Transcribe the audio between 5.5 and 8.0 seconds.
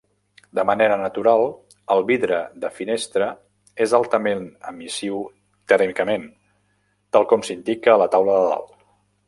tèrmicament, tal com s'indica